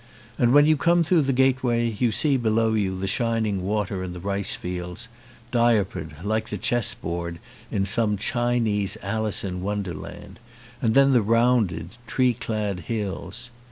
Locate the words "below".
2.35-2.73